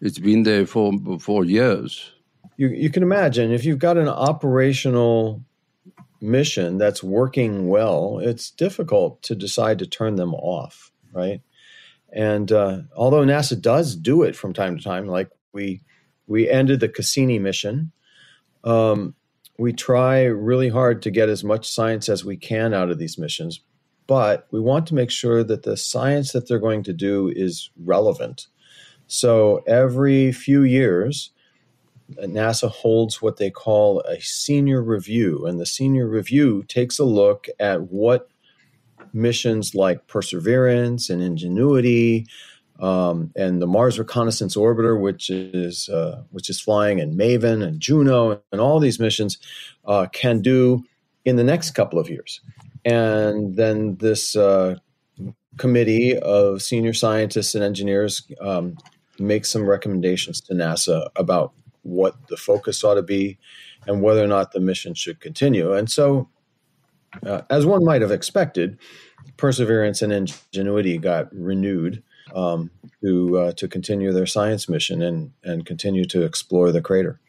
It's 0.00 0.18
been 0.18 0.42
there 0.42 0.66
for 0.66 0.92
for 1.18 1.44
years. 1.44 2.12
You 2.56 2.68
you 2.68 2.90
can 2.90 3.02
imagine 3.02 3.52
if 3.52 3.64
you've 3.64 3.78
got 3.78 3.96
an 3.96 4.08
operational 4.08 5.42
mission 6.20 6.78
that's 6.78 7.02
working 7.02 7.68
well, 7.68 8.18
it's 8.18 8.50
difficult 8.50 9.22
to 9.22 9.34
decide 9.34 9.78
to 9.78 9.86
turn 9.86 10.16
them 10.16 10.34
off, 10.34 10.90
right? 11.12 11.40
And 12.12 12.50
uh, 12.50 12.80
although 12.96 13.24
NASA 13.24 13.60
does 13.60 13.94
do 13.94 14.22
it 14.22 14.34
from 14.34 14.52
time 14.52 14.76
to 14.76 14.82
time, 14.82 15.06
like 15.06 15.30
we 15.52 15.82
we 16.26 16.48
ended 16.48 16.80
the 16.80 16.88
Cassini 16.88 17.38
mission 17.38 17.92
um, 18.64 19.14
we 19.58 19.72
try 19.72 20.24
really 20.24 20.68
hard 20.68 21.02
to 21.02 21.10
get 21.10 21.28
as 21.28 21.42
much 21.42 21.68
science 21.68 22.08
as 22.08 22.24
we 22.24 22.36
can 22.36 22.72
out 22.72 22.90
of 22.90 22.98
these 22.98 23.18
missions, 23.18 23.60
but 24.06 24.46
we 24.50 24.60
want 24.60 24.86
to 24.86 24.94
make 24.94 25.10
sure 25.10 25.42
that 25.42 25.64
the 25.64 25.76
science 25.76 26.32
that 26.32 26.48
they're 26.48 26.58
going 26.58 26.84
to 26.84 26.92
do 26.92 27.32
is 27.34 27.70
relevant. 27.84 28.46
So 29.06 29.64
every 29.66 30.32
few 30.32 30.62
years, 30.62 31.30
NASA 32.16 32.70
holds 32.70 33.20
what 33.20 33.36
they 33.36 33.50
call 33.50 34.00
a 34.02 34.20
senior 34.20 34.82
review, 34.82 35.46
and 35.46 35.60
the 35.60 35.66
senior 35.66 36.08
review 36.08 36.62
takes 36.68 36.98
a 36.98 37.04
look 37.04 37.48
at 37.58 37.90
what 37.90 38.28
missions 39.12 39.74
like 39.74 40.06
Perseverance 40.06 41.10
and 41.10 41.22
Ingenuity 41.22 42.26
um, 42.78 43.32
and 43.36 43.60
the 43.60 43.66
Mars 43.66 43.98
Reconnaissance 43.98 44.56
Orbiter, 44.56 45.00
which 45.00 45.30
is 45.30 45.88
uh, 45.88 46.22
which 46.30 46.48
is 46.48 46.60
flying, 46.60 47.00
and 47.00 47.16
MAVEN 47.16 47.62
and 47.62 47.80
Juno, 47.80 48.40
and 48.52 48.60
all 48.60 48.78
these 48.78 49.00
missions 49.00 49.38
uh, 49.84 50.06
can 50.12 50.40
do 50.40 50.84
in 51.24 51.36
the 51.36 51.44
next 51.44 51.72
couple 51.72 51.98
of 51.98 52.08
years. 52.08 52.40
And 52.84 53.56
then 53.56 53.96
this 53.96 54.36
uh, 54.36 54.76
committee 55.56 56.16
of 56.16 56.62
senior 56.62 56.94
scientists 56.94 57.54
and 57.54 57.64
engineers 57.64 58.26
um, 58.40 58.78
makes 59.18 59.50
some 59.50 59.68
recommendations 59.68 60.40
to 60.42 60.54
NASA 60.54 61.08
about 61.16 61.52
what 61.82 62.14
the 62.28 62.36
focus 62.36 62.84
ought 62.84 62.94
to 62.94 63.02
be 63.02 63.38
and 63.86 64.02
whether 64.02 64.22
or 64.22 64.28
not 64.28 64.52
the 64.52 64.60
mission 64.60 64.94
should 64.94 65.20
continue. 65.20 65.72
And 65.72 65.90
so, 65.90 66.28
uh, 67.24 67.42
as 67.50 67.66
one 67.66 67.84
might 67.84 68.02
have 68.02 68.12
expected, 68.12 68.78
Perseverance 69.36 70.02
and 70.02 70.12
Ingenuity 70.12 70.98
got 70.98 71.34
renewed 71.34 72.02
um, 72.34 72.70
to 73.02 73.38
uh, 73.38 73.52
to 73.52 73.68
continue 73.68 74.12
their 74.12 74.26
science 74.26 74.68
mission 74.68 75.02
and 75.02 75.32
and 75.44 75.66
continue 75.66 76.04
to 76.06 76.22
explore 76.22 76.72
the 76.72 76.82
crater. 76.82 77.20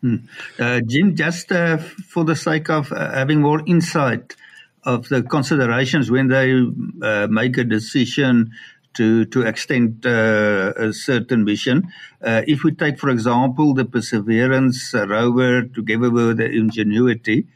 Hmm. 0.00 0.16
Uh, 0.58 0.80
Jim, 0.86 1.14
just 1.14 1.52
uh, 1.52 1.76
for 1.76 2.24
the 2.24 2.36
sake 2.36 2.70
of 2.70 2.90
uh, 2.92 3.12
having 3.12 3.40
more 3.42 3.62
insight 3.66 4.34
of 4.84 5.08
the 5.10 5.22
considerations 5.22 6.10
when 6.10 6.28
they 6.28 6.54
uh, 7.02 7.26
make 7.30 7.58
a 7.58 7.64
decision 7.64 8.50
to 8.94 9.26
to 9.26 9.42
extend 9.42 10.06
uh, 10.06 10.72
a 10.76 10.92
certain 10.92 11.44
mission. 11.44 11.88
if 12.22 12.64
we 12.64 12.72
take, 12.72 12.98
for 12.98 13.10
example, 13.10 13.74
the 13.74 13.84
Perseverance 13.84 14.94
rover 14.94 15.62
together 15.62 16.10
with 16.10 16.38
the 16.38 16.50
Ingenuity, 16.50 17.46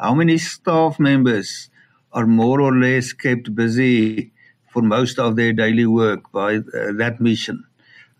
how 0.00 0.14
many 0.14 0.38
staff 0.38 0.98
members 0.98 1.70
are 2.12 2.26
more 2.26 2.60
or 2.60 2.74
less 2.74 3.12
kept 3.12 3.54
busy 3.54 4.31
for 4.72 4.82
most 4.82 5.18
of 5.18 5.36
their 5.36 5.52
daily 5.52 5.86
work 5.86 6.32
by 6.32 6.56
uh, 6.56 6.92
that 6.96 7.20
mission. 7.20 7.64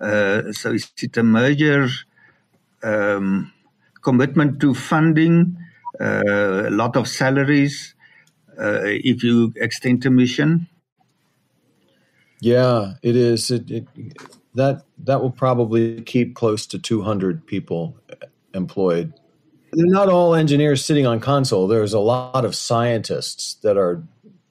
Uh, 0.00 0.52
so 0.52 0.75
it's 0.75 1.16
a 1.16 1.23
major 1.23 1.88
um, 2.82 3.52
commitment 4.02 4.61
to 4.61 4.75
funding, 4.75 5.56
uh, 6.00 6.64
a 6.66 6.71
lot 6.71 6.97
of 6.97 7.09
salaries 7.09 7.94
if 8.59 9.25
you 9.25 9.52
extend 9.56 10.02
the 10.02 10.11
mission. 10.11 10.68
Yeah, 12.40 12.94
it 13.02 13.16
is. 13.16 13.50
It, 13.50 13.71
it, 13.71 13.87
that 14.54 14.82
that 14.99 15.23
will 15.23 15.30
probably 15.30 16.02
keep 16.02 16.35
close 16.35 16.66
to 16.66 16.78
200 16.78 17.47
people 17.47 17.97
employed. 18.52 19.14
They're 19.73 19.87
not 19.87 20.09
all 20.09 20.35
engineers 20.35 20.85
sitting 20.85 21.06
on 21.06 21.21
console. 21.21 21.66
There's 21.66 21.94
a 21.94 22.00
lot 22.00 22.44
of 22.44 22.54
scientists 22.54 23.54
that 23.62 23.78
are 23.78 24.02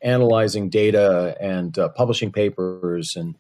analyzing 0.04 0.70
data 0.70 1.36
and 1.40 1.78
uh, 1.78 1.90
publishing 1.90 2.32
papers 2.32 3.16
and 3.16 3.36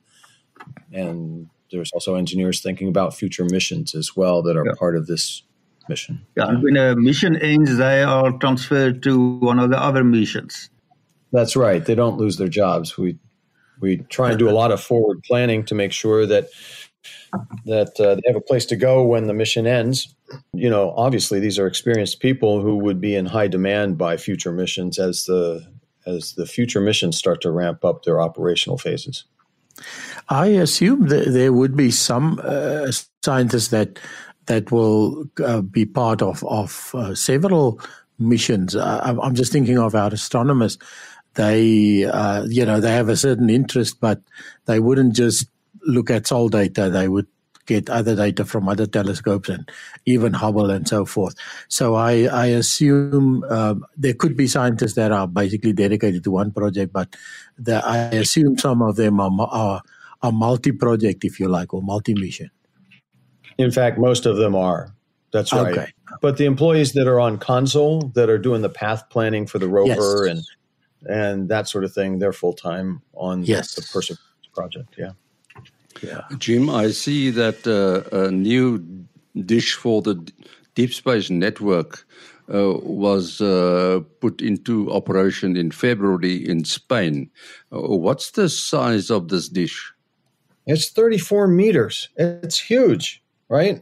and 0.91 1.49
there's 1.71 1.91
also 1.91 2.15
engineers 2.15 2.61
thinking 2.61 2.87
about 2.87 3.15
future 3.15 3.45
missions 3.45 3.95
as 3.95 4.15
well 4.15 4.43
that 4.43 4.57
are 4.57 4.65
yeah. 4.65 4.73
part 4.77 4.95
of 4.95 5.07
this 5.07 5.43
mission. 5.89 6.25
Yeah, 6.35 6.53
when 6.59 6.77
a 6.77 6.95
mission 6.95 7.35
ends, 7.37 7.77
they 7.77 8.03
are 8.03 8.31
transferred 8.33 9.01
to 9.03 9.39
one 9.39 9.57
of 9.59 9.69
the 9.69 9.81
other 9.81 10.03
missions. 10.03 10.69
That's 11.31 11.55
right. 11.55 11.83
They 11.83 11.95
don't 11.95 12.17
lose 12.17 12.37
their 12.37 12.49
jobs. 12.49 12.97
We 12.97 13.17
we 13.79 13.97
try 13.97 14.29
and 14.29 14.39
do 14.39 14.49
a 14.49 14.51
lot 14.51 14.71
of 14.71 14.81
forward 14.81 15.23
planning 15.23 15.65
to 15.65 15.75
make 15.75 15.91
sure 15.91 16.25
that 16.25 16.49
that 17.65 17.99
uh, 17.99 18.15
they 18.15 18.21
have 18.27 18.35
a 18.35 18.41
place 18.41 18.65
to 18.67 18.75
go 18.75 19.03
when 19.03 19.27
the 19.27 19.33
mission 19.33 19.65
ends. 19.65 20.13
You 20.53 20.69
know, 20.69 20.93
obviously 20.95 21.39
these 21.39 21.57
are 21.57 21.67
experienced 21.67 22.19
people 22.19 22.61
who 22.61 22.77
would 22.77 23.01
be 23.01 23.15
in 23.15 23.25
high 23.25 23.47
demand 23.47 23.97
by 23.97 24.17
future 24.17 24.51
missions 24.51 24.99
as 24.99 25.25
the 25.25 25.65
as 26.05 26.33
the 26.33 26.45
future 26.45 26.81
missions 26.81 27.17
start 27.17 27.41
to 27.41 27.51
ramp 27.51 27.83
up 27.85 28.03
their 28.03 28.19
operational 28.21 28.77
phases. 28.77 29.25
I 30.29 30.47
assume 30.47 31.07
that 31.07 31.31
there 31.31 31.53
would 31.53 31.75
be 31.75 31.91
some 31.91 32.39
uh, 32.43 32.91
scientists 33.23 33.69
that 33.69 33.99
that 34.47 34.71
will 34.71 35.25
uh, 35.43 35.61
be 35.61 35.85
part 35.85 36.21
of 36.21 36.43
of 36.43 36.91
uh, 36.93 37.15
several 37.15 37.79
missions. 38.19 38.75
I'm 38.75 39.35
just 39.35 39.51
thinking 39.51 39.79
of 39.79 39.95
our 39.95 40.13
astronomers. 40.13 40.77
They, 41.33 42.03
uh, 42.03 42.45
you 42.47 42.65
know, 42.65 42.79
they 42.79 42.91
have 42.91 43.09
a 43.09 43.15
certain 43.15 43.49
interest, 43.49 43.99
but 43.99 44.21
they 44.65 44.79
wouldn't 44.79 45.15
just 45.15 45.47
look 45.87 46.11
at 46.11 46.27
SALT 46.27 46.51
data. 46.51 46.89
They 46.89 47.07
would 47.07 47.27
get 47.73 47.89
other 47.89 48.15
data 48.15 48.45
from 48.45 48.69
other 48.69 48.85
telescopes 48.85 49.49
and 49.49 49.69
even 50.05 50.33
Hubble 50.33 50.69
and 50.69 50.87
so 50.87 51.05
forth. 51.05 51.35
So 51.67 51.95
I, 51.95 52.27
I 52.31 52.45
assume 52.47 53.43
um, 53.49 53.85
there 53.97 54.13
could 54.13 54.35
be 54.35 54.47
scientists 54.47 54.95
that 54.95 55.11
are 55.11 55.27
basically 55.27 55.73
dedicated 55.73 56.23
to 56.25 56.31
one 56.31 56.51
project, 56.51 56.93
but 56.93 57.15
the, 57.57 57.85
I 57.85 57.97
assume 58.23 58.57
some 58.57 58.81
of 58.81 58.95
them 58.95 59.19
are, 59.19 59.31
are, 59.49 59.81
are 60.21 60.31
multi-project, 60.31 61.23
if 61.23 61.39
you 61.39 61.47
like, 61.47 61.73
or 61.73 61.81
multi-mission. 61.81 62.49
In 63.57 63.71
fact, 63.71 63.97
most 63.97 64.25
of 64.25 64.37
them 64.37 64.55
are. 64.55 64.93
That's 65.31 65.53
right. 65.53 65.77
Okay. 65.77 65.93
But 66.21 66.37
the 66.37 66.45
employees 66.45 66.91
that 66.93 67.07
are 67.07 67.19
on 67.19 67.37
console 67.37 68.11
that 68.15 68.29
are 68.29 68.37
doing 68.37 68.61
the 68.61 68.69
path 68.69 69.09
planning 69.09 69.47
for 69.47 69.59
the 69.59 69.67
rover 69.67 70.27
yes. 70.27 70.29
and 70.29 70.41
and 71.03 71.49
that 71.49 71.67
sort 71.67 71.83
of 71.83 71.93
thing, 71.93 72.19
they're 72.19 72.33
full 72.33 72.53
time 72.53 73.01
on 73.13 73.43
yes. 73.43 73.73
the, 73.73 73.81
the 73.81 73.87
Perseverance 73.91 74.49
project. 74.53 74.95
Yeah. 74.97 75.11
Yeah. 76.01 76.21
Jim, 76.37 76.69
I 76.69 76.91
see 76.91 77.29
that 77.31 77.65
uh, 77.67 78.15
a 78.15 78.31
new 78.31 78.83
dish 79.45 79.75
for 79.75 80.01
the 80.01 80.15
Deep 80.75 80.93
Space 80.93 81.29
Network 81.29 82.05
uh, 82.53 82.73
was 82.81 83.41
uh, 83.41 84.01
put 84.19 84.41
into 84.41 84.91
operation 84.91 85.55
in 85.55 85.71
February 85.71 86.35
in 86.47 86.65
Spain. 86.65 87.29
Uh, 87.71 87.79
what's 87.81 88.31
the 88.31 88.49
size 88.49 89.09
of 89.09 89.29
this 89.29 89.49
dish? 89.49 89.93
It's 90.67 90.89
34 90.89 91.47
meters. 91.47 92.09
It's 92.17 92.59
huge, 92.59 93.23
right? 93.49 93.81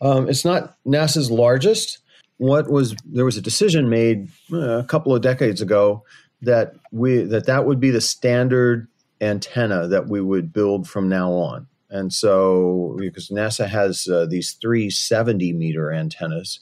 Um, 0.00 0.28
it's 0.28 0.44
not 0.44 0.76
NASA's 0.86 1.30
largest. 1.30 1.98
What 2.36 2.70
was 2.70 2.94
there 3.04 3.24
was 3.24 3.36
a 3.36 3.42
decision 3.42 3.88
made 3.88 4.28
uh, 4.52 4.78
a 4.78 4.84
couple 4.84 5.14
of 5.14 5.22
decades 5.22 5.60
ago 5.60 6.04
that 6.42 6.74
we 6.92 7.22
that 7.22 7.46
that 7.46 7.66
would 7.66 7.80
be 7.80 7.90
the 7.90 8.00
standard 8.00 8.86
antenna 9.20 9.88
that 9.88 10.08
we 10.08 10.20
would 10.20 10.52
build 10.52 10.88
from 10.88 11.08
now 11.08 11.32
on. 11.32 11.66
And 11.90 12.12
so, 12.12 12.96
because 12.98 13.30
NASA 13.30 13.66
has 13.66 14.08
uh, 14.08 14.26
these 14.26 14.52
three 14.52 14.90
70 14.90 15.52
meter 15.54 15.92
antennas, 15.92 16.60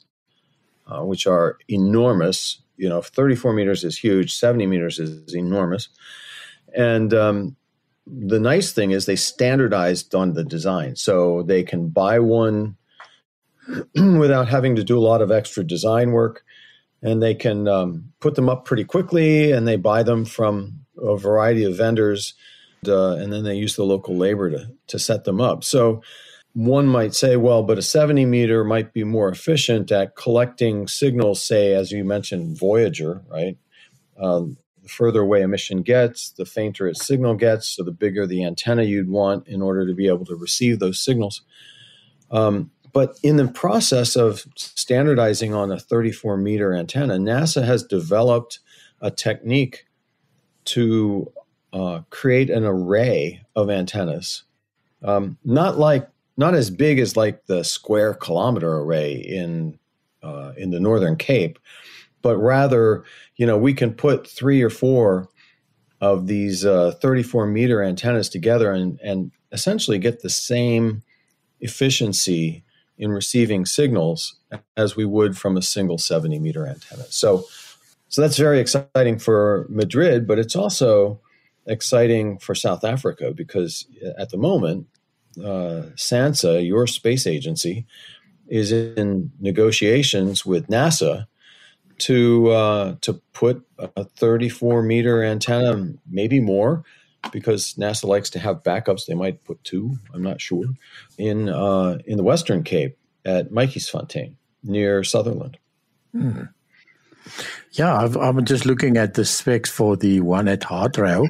uh, 0.87 1.03
which 1.03 1.27
are 1.27 1.57
enormous, 1.67 2.61
you 2.77 2.87
know, 2.87 3.01
34 3.01 3.53
meters 3.53 3.83
is 3.83 3.97
huge, 3.97 4.33
70 4.33 4.67
meters 4.67 4.99
is 4.99 5.35
enormous. 5.35 5.89
And 6.73 7.13
um, 7.13 7.55
the 8.05 8.39
nice 8.39 8.71
thing 8.71 8.91
is 8.91 9.05
they 9.05 9.15
standardized 9.17 10.15
on 10.15 10.33
the 10.33 10.43
design. 10.43 10.95
So 10.95 11.43
they 11.43 11.63
can 11.63 11.89
buy 11.89 12.19
one 12.19 12.77
without 13.95 14.47
having 14.47 14.75
to 14.77 14.83
do 14.83 14.97
a 14.97 15.01
lot 15.01 15.21
of 15.21 15.31
extra 15.31 15.63
design 15.63 16.11
work. 16.11 16.43
And 17.01 17.21
they 17.21 17.35
can 17.35 17.67
um, 17.67 18.13
put 18.21 18.35
them 18.35 18.49
up 18.49 18.65
pretty 18.65 18.83
quickly 18.83 19.51
and 19.51 19.67
they 19.67 19.75
buy 19.75 20.03
them 20.03 20.25
from 20.25 20.85
a 21.01 21.17
variety 21.17 21.63
of 21.63 21.77
vendors 21.77 22.33
uh, 22.87 23.15
and 23.15 23.31
then 23.31 23.43
they 23.43 23.55
use 23.55 23.75
the 23.75 23.83
local 23.83 24.15
labor 24.15 24.49
to, 24.49 24.71
to 24.87 24.99
set 24.99 25.23
them 25.23 25.41
up. 25.41 25.63
So 25.63 26.01
one 26.53 26.87
might 26.87 27.13
say, 27.13 27.35
well, 27.35 27.63
but 27.63 27.77
a 27.77 27.81
70 27.81 28.25
meter 28.25 28.63
might 28.63 28.93
be 28.93 29.03
more 29.03 29.29
efficient 29.29 29.91
at 29.91 30.15
collecting 30.15 30.87
signals, 30.87 31.43
say, 31.43 31.73
as 31.73 31.91
you 31.91 32.03
mentioned, 32.03 32.57
Voyager, 32.57 33.23
right? 33.29 33.57
Um, 34.19 34.57
the 34.81 34.89
further 34.89 35.21
away 35.21 35.41
a 35.41 35.47
mission 35.47 35.81
gets, 35.81 36.31
the 36.31 36.45
fainter 36.45 36.87
its 36.87 37.05
signal 37.05 37.35
gets, 37.35 37.67
so 37.67 37.83
the 37.83 37.91
bigger 37.91 38.25
the 38.25 38.43
antenna 38.43 38.83
you'd 38.83 39.09
want 39.09 39.47
in 39.47 39.61
order 39.61 39.85
to 39.85 39.93
be 39.93 40.07
able 40.07 40.25
to 40.25 40.35
receive 40.35 40.79
those 40.79 41.03
signals. 41.03 41.41
Um, 42.31 42.71
but 42.93 43.19
in 43.21 43.37
the 43.37 43.47
process 43.47 44.15
of 44.15 44.45
standardizing 44.55 45.53
on 45.53 45.71
a 45.71 45.79
34 45.79 46.37
meter 46.37 46.73
antenna, 46.73 47.17
NASA 47.17 47.63
has 47.65 47.83
developed 47.83 48.59
a 49.01 49.11
technique 49.11 49.86
to 50.67 51.31
uh, 51.73 52.01
create 52.09 52.49
an 52.49 52.63
array 52.63 53.41
of 53.55 53.69
antennas, 53.69 54.43
um, 55.03 55.37
not 55.43 55.77
like 55.77 56.09
not 56.37 56.53
as 56.53 56.69
big 56.69 56.99
as 56.99 57.17
like 57.17 57.45
the 57.47 57.63
square 57.63 58.13
kilometer 58.13 58.77
array 58.77 59.13
in 59.13 59.77
uh, 60.23 60.53
in 60.57 60.71
the 60.71 60.79
Northern 60.79 61.15
Cape, 61.15 61.59
but 62.21 62.37
rather, 62.37 63.03
you 63.35 63.45
know, 63.45 63.57
we 63.57 63.73
can 63.73 63.93
put 63.93 64.27
three 64.27 64.61
or 64.61 64.69
four 64.69 65.29
of 65.99 66.27
these 66.27 66.65
uh, 66.65 66.91
34 67.01 67.47
meter 67.47 67.81
antennas 67.83 68.29
together 68.29 68.71
and 68.71 68.99
and 69.01 69.31
essentially 69.51 69.97
get 69.97 70.21
the 70.21 70.29
same 70.29 71.01
efficiency 71.59 72.63
in 72.97 73.11
receiving 73.11 73.65
signals 73.65 74.35
as 74.75 74.95
we 74.95 75.05
would 75.05 75.37
from 75.37 75.55
a 75.55 75.61
single 75.61 75.97
70 75.97 76.39
meter 76.39 76.67
antenna. 76.67 77.03
So, 77.09 77.45
so 78.09 78.21
that's 78.21 78.37
very 78.37 78.59
exciting 78.59 79.19
for 79.19 79.65
Madrid, 79.69 80.27
but 80.27 80.39
it's 80.39 80.55
also 80.55 81.19
exciting 81.65 82.39
for 82.39 82.55
South 82.55 82.83
Africa 82.83 83.33
because 83.35 83.85
at 84.17 84.29
the 84.29 84.37
moment, 84.37 84.87
uh, 85.39 85.91
SANSA, 85.95 86.65
your 86.65 86.87
space 86.87 87.27
agency, 87.27 87.85
is 88.47 88.71
in 88.71 89.31
negotiations 89.39 90.45
with 90.45 90.67
NASA 90.67 91.27
to 91.99 92.49
uh, 92.51 92.95
to 93.01 93.13
put 93.33 93.65
a 93.77 94.03
34 94.03 94.83
meter 94.83 95.23
antenna, 95.23 95.93
maybe 96.09 96.39
more, 96.39 96.83
because 97.31 97.73
NASA 97.73 98.05
likes 98.05 98.29
to 98.31 98.39
have 98.39 98.63
backups. 98.63 99.05
They 99.05 99.15
might 99.15 99.43
put 99.43 99.63
two, 99.63 99.97
I'm 100.13 100.23
not 100.23 100.39
sure, 100.39 100.65
in 101.17 101.49
uh, 101.49 101.97
in 102.05 102.17
the 102.17 102.23
Western 102.23 102.63
Cape 102.63 102.97
at 103.25 103.51
Matjiesfontein 103.51 104.35
near 104.63 105.03
Sutherland. 105.03 105.57
Hmm. 106.13 106.43
Yeah, 107.73 107.93
i 107.93 108.27
am 108.27 108.43
just 108.45 108.65
looking 108.65 108.97
at 108.97 109.13
the 109.13 109.25
specs 109.25 109.69
for 109.69 109.95
the 109.97 110.21
one 110.21 110.47
at 110.47 110.61
HartRAO, 110.61 111.27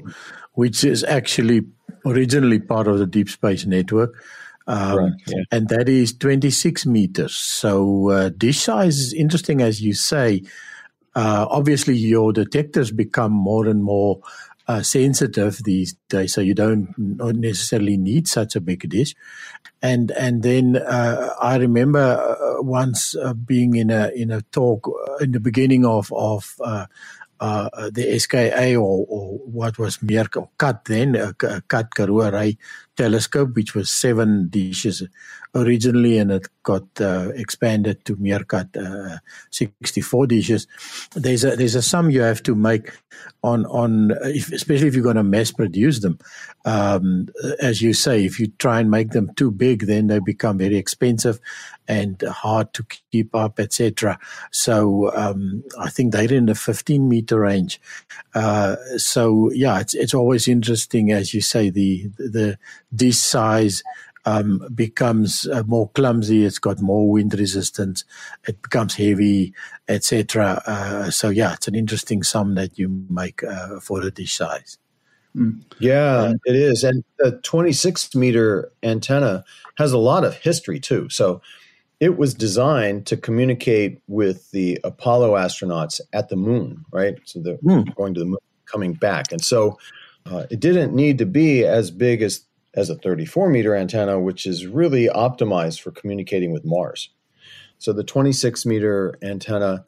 which 0.53 0.83
is 0.83 1.03
actually 1.03 1.62
originally 2.05 2.60
part 2.60 2.88
of 2.88 2.99
the 2.99 3.05
Deep 3.05 3.29
Space 3.29 3.65
Network. 3.65 4.23
Um, 4.67 4.97
right, 4.97 5.13
yeah. 5.27 5.43
And 5.51 5.69
that 5.69 5.88
is 5.88 6.13
26 6.13 6.86
meters. 6.86 7.36
So, 7.36 8.10
uh, 8.10 8.29
dish 8.29 8.60
size 8.60 8.97
is 8.97 9.13
interesting, 9.13 9.62
as 9.62 9.81
you 9.81 9.93
say. 9.93 10.43
Uh, 11.15 11.47
obviously, 11.49 11.95
your 11.95 12.33
detectors 12.33 12.91
become 12.91 13.31
more 13.31 13.67
and 13.67 13.83
more 13.83 14.21
uh, 14.67 14.82
sensitive 14.82 15.63
these 15.63 15.95
days, 16.10 16.34
so 16.34 16.41
you 16.41 16.53
don't 16.53 16.93
necessarily 16.97 17.97
need 17.97 18.27
such 18.27 18.56
a 18.56 18.62
big 18.62 18.89
dish. 18.89 19.15
And 19.82 20.12
and 20.12 20.43
then 20.43 20.75
uh, 20.75 21.34
I 21.41 21.58
remember 21.58 21.99
uh, 21.99 22.62
once 22.62 23.15
uh, 23.15 23.34
being 23.34 23.75
in 23.75 23.91
a 23.91 24.10
in 24.10 24.32
a 24.32 24.41
talk 24.41 24.88
uh, 24.88 25.15
in 25.17 25.32
the 25.32 25.39
beginning 25.39 25.86
of 25.86 26.12
of 26.12 26.56
uh, 26.62 26.88
uh, 27.39 27.89
the 27.91 28.17
SKA 28.19 28.75
or, 28.75 29.06
or 29.08 29.38
what 29.45 29.77
was 29.77 30.01
meer 30.01 30.25
or 30.36 30.49
cut 30.58 30.86
then 30.86 31.15
Array 31.15 32.58
telescope 32.97 33.55
which 33.55 33.75
was 33.75 33.89
seven 33.89 34.49
dishes 34.49 35.03
originally 35.55 36.17
and 36.17 36.31
it 36.31 36.47
got 36.63 36.83
uh, 36.99 37.29
expanded 37.36 38.03
to 38.05 38.15
Meerkat 38.17 38.75
uh, 38.75 39.17
64 39.51 40.27
dishes. 40.27 40.67
There's 41.15 41.43
a 41.43 41.55
there's 41.55 41.75
a 41.75 41.81
sum 41.81 42.10
you 42.10 42.21
have 42.21 42.43
to 42.43 42.55
make 42.55 42.91
on 43.43 43.65
on 43.67 44.12
if, 44.23 44.51
especially 44.51 44.88
if 44.88 44.93
you're 44.93 45.03
going 45.03 45.15
to 45.15 45.23
mass 45.23 45.51
produce 45.51 45.99
them. 45.99 46.19
Um, 46.65 47.29
as 47.62 47.81
you 47.81 47.93
say, 47.93 48.25
if 48.25 48.39
you 48.39 48.47
try 48.60 48.79
and 48.79 48.91
make 48.91 49.12
them 49.12 49.33
too 49.36 49.51
big, 49.51 49.88
then 49.88 50.07
they 50.07 50.19
become 50.19 50.57
very 50.57 50.75
expensive 50.75 51.39
and 51.88 52.21
hard 52.23 52.73
to 52.73 52.86
keep 53.12 53.33
up, 53.33 53.60
etc. 53.60 54.19
So 54.51 55.15
um, 55.15 55.63
I 55.79 55.89
think 55.89 56.12
they're 56.12 56.33
in 56.33 56.47
the 56.47 56.55
15 56.55 57.07
meter 57.07 57.39
range. 57.39 57.79
Uh, 58.36 58.75
so 58.97 59.51
yeah, 59.53 59.79
it's 59.79 59.93
it's 59.93 60.13
always 60.13 60.47
interesting, 60.47 61.12
as 61.12 61.33
you 61.33 61.41
say, 61.41 61.69
the 61.69 62.10
the 62.17 62.57
this 62.91 63.21
size 63.21 63.84
um, 64.26 64.67
becomes 64.76 65.47
uh, 65.47 65.63
more 65.65 65.89
clumsy. 65.89 66.43
It's 66.43 66.60
got 66.60 66.82
more 66.82 67.10
wind 67.10 67.34
resistance. 67.34 68.04
It 68.47 68.62
becomes 68.62 68.95
heavy, 68.95 69.54
etc. 69.88 70.62
Uh, 70.65 71.10
so 71.12 71.30
yeah, 71.30 71.54
it's 71.54 71.67
an 71.67 71.76
interesting 71.76 72.23
sum 72.23 72.56
that 72.56 72.78
you 72.78 73.06
make 73.10 73.43
uh, 73.43 73.80
for 73.80 74.02
a 74.02 74.12
dish 74.12 74.36
size. 74.36 74.78
Hmm. 75.34 75.60
Yeah, 75.80 76.34
it 76.45 76.56
is, 76.56 76.84
and 76.84 77.04
the 77.19 77.39
26 77.43 78.15
meter 78.15 78.71
antenna 78.84 79.45
has 79.78 79.93
a 79.93 79.97
lot 79.97 80.26
of 80.26 80.36
history 80.36 80.80
too. 80.80 81.10
So 81.10 81.41
it 82.00 82.17
was 82.17 82.34
designed 82.34 83.06
to 83.08 83.17
communicate 83.17 84.02
with 84.08 84.52
the 84.52 84.80
Apollo 84.84 85.34
astronauts 85.34 86.00
at 86.13 86.30
the 86.30 86.36
moon, 86.36 86.86
right? 86.91 87.17
So 87.26 87.39
they're 87.39 87.58
mm. 87.58 87.93
going 87.95 88.13
to 88.15 88.19
the 88.19 88.26
moon. 88.26 88.38
coming 88.65 88.93
back. 88.93 89.32
And 89.32 89.43
so 89.43 89.80
uh, 90.26 90.45
it 90.52 90.60
didn't 90.60 90.93
need 90.93 91.17
to 91.19 91.26
be 91.26 91.63
as 91.65 91.89
big 91.89 92.21
as 92.21 92.43
has 92.78 92.90
a 92.92 92.96
34 92.96 93.50
meter 93.50 93.76
antenna, 93.76 94.20
which 94.20 94.46
is 94.46 94.68
really 94.68 95.08
optimized 95.08 95.82
for 95.82 95.92
communicating 95.92 96.54
with 96.54 96.63
Mars. 96.63 97.10
So 97.80 97.92
the 97.92 98.04
26 98.04 98.66
meter 98.66 99.18
antenna 99.22 99.86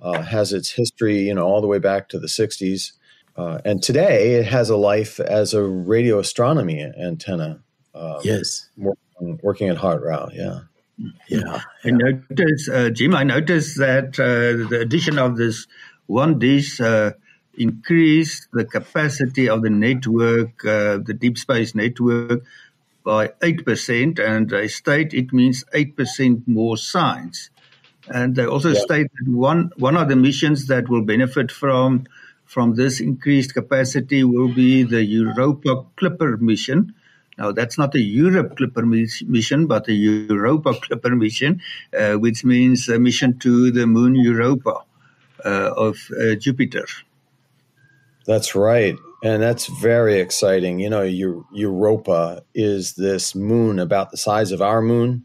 uh, 0.00 0.22
has 0.22 0.52
its 0.52 0.70
history, 0.70 1.20
you 1.20 1.34
know, 1.34 1.46
all 1.46 1.60
the 1.60 1.66
way 1.66 1.78
back 1.78 2.10
to 2.10 2.18
the 2.18 2.26
60s. 2.26 2.92
Uh, 3.36 3.58
and 3.64 3.82
today 3.82 4.34
it 4.34 4.46
has 4.46 4.68
a 4.68 4.76
life 4.76 5.18
as 5.20 5.54
a 5.54 5.62
radio 5.62 6.18
astronomy 6.18 6.82
antenna. 6.82 7.62
Um, 7.94 8.18
yes. 8.22 8.68
Working, 8.76 9.40
working 9.42 9.68
at 9.70 9.78
HartRAO. 9.78 10.30
yeah. 10.34 10.60
Yeah. 11.28 11.62
I 11.84 11.90
notice, 11.90 12.68
uh, 12.68 12.90
Jim, 12.90 13.14
I 13.14 13.22
noticed 13.22 13.78
that 13.78 14.18
uh, 14.18 14.68
the 14.68 14.80
addition 14.80 15.18
of 15.18 15.36
this 15.36 15.66
one 16.06 16.38
dish. 16.38 16.80
Uh, 16.80 17.12
increase 17.58 18.46
the 18.52 18.64
capacity 18.64 19.48
of 19.48 19.62
the 19.62 19.70
network, 19.70 20.64
uh, 20.64 20.98
the 20.98 21.16
deep 21.18 21.36
space 21.36 21.74
network, 21.74 22.42
by 23.04 23.28
8%. 23.40 24.18
And 24.18 24.50
they 24.50 24.68
state 24.68 25.14
it 25.14 25.32
means 25.32 25.64
8% 25.74 26.46
more 26.46 26.76
science. 26.76 27.50
And 28.08 28.36
they 28.36 28.46
also 28.46 28.70
yeah. 28.70 28.80
state 28.80 29.08
that 29.18 29.30
one, 29.30 29.70
one 29.76 29.96
of 29.96 30.08
the 30.08 30.16
missions 30.16 30.66
that 30.66 30.88
will 30.88 31.02
benefit 31.02 31.50
from, 31.50 32.06
from 32.44 32.74
this 32.74 33.00
increased 33.00 33.54
capacity 33.54 34.24
will 34.24 34.48
be 34.48 34.82
the 34.82 35.04
Europa 35.04 35.84
Clipper 35.96 36.36
mission. 36.38 36.94
Now, 37.36 37.52
that's 37.52 37.78
not 37.78 37.94
a 37.94 38.00
Europe 38.00 38.56
Clipper 38.56 38.84
mission, 38.84 39.66
but 39.66 39.88
a 39.88 39.92
Europa 39.92 40.74
Clipper 40.74 41.14
mission, 41.14 41.60
uh, 41.96 42.14
which 42.14 42.44
means 42.44 42.88
a 42.88 42.98
mission 42.98 43.38
to 43.40 43.70
the 43.70 43.86
moon 43.86 44.16
Europa 44.16 44.80
uh, 45.44 45.70
of 45.76 45.96
uh, 46.20 46.34
Jupiter. 46.34 46.86
That's 48.28 48.54
right. 48.54 48.94
And 49.24 49.42
that's 49.42 49.66
very 49.80 50.20
exciting. 50.20 50.78
You 50.78 50.90
know, 50.90 51.02
Europa 51.02 52.42
is 52.54 52.92
this 52.92 53.34
moon 53.34 53.78
about 53.78 54.10
the 54.10 54.18
size 54.18 54.52
of 54.52 54.60
our 54.60 54.82
moon, 54.82 55.24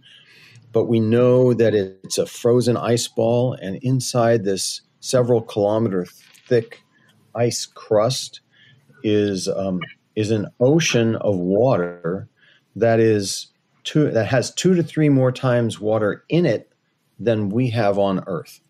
but 0.72 0.86
we 0.86 1.02
know 1.02 1.54
that 1.54 1.76
it's 1.76 2.18
a 2.18 2.26
frozen 2.26 2.78
ice 2.78 3.10
ball, 3.10 3.54
and 3.62 3.76
inside 3.84 4.46
this 4.46 4.82
several 5.02 5.42
kilometer 5.42 6.06
thick 6.48 6.82
ice 7.36 7.66
crust 7.66 8.40
is 9.04 9.50
um, 9.50 9.82
is 10.16 10.32
an 10.32 10.48
ocean 10.62 11.18
of 11.18 11.36
water 11.36 12.30
that 12.78 13.02
is 13.02 13.48
two 13.84 14.10
that 14.12 14.28
has 14.28 14.54
two 14.54 14.76
to 14.76 14.82
three 14.82 15.10
more 15.10 15.32
times 15.32 15.80
water 15.80 16.24
in 16.30 16.46
it 16.46 16.72
than 17.20 17.50
we 17.50 17.70
have 17.70 18.00
on 18.00 18.24
Earth. 18.28 18.62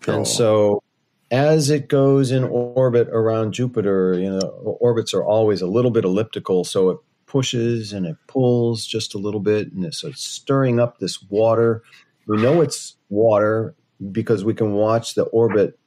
Cool. 0.00 0.14
And 0.14 0.26
so 0.26 0.82
as 1.30 1.70
it 1.70 1.88
goes 1.88 2.30
in 2.30 2.44
orbit 2.44 3.08
around 3.08 3.52
Jupiter, 3.52 4.18
you 4.18 4.30
know, 4.30 4.40
orbits 4.80 5.12
are 5.12 5.24
always 5.24 5.60
a 5.60 5.66
little 5.66 5.90
bit 5.90 6.04
elliptical, 6.04 6.64
so 6.64 6.90
it 6.90 6.98
pushes 7.26 7.92
and 7.92 8.06
it 8.06 8.16
pulls 8.28 8.86
just 8.86 9.14
a 9.14 9.18
little 9.18 9.40
bit, 9.40 9.72
and 9.72 9.92
so 9.94 10.08
it's 10.08 10.24
stirring 10.24 10.78
up 10.78 10.98
this 10.98 11.22
water. 11.22 11.82
We 12.26 12.40
know 12.40 12.60
it's 12.60 12.96
water 13.08 13.74
because 14.12 14.44
we 14.44 14.54
can 14.54 14.72
watch 14.72 15.14
the 15.14 15.24
orbit 15.24 15.78